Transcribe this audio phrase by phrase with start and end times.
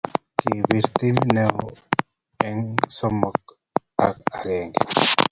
[0.37, 1.67] Kisiir timit nenyo
[2.47, 2.61] eng
[2.97, 3.39] somok
[4.05, 4.79] eng agenge